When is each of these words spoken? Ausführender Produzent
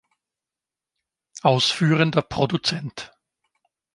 Ausführender 1.43 2.23
Produzent 2.23 3.13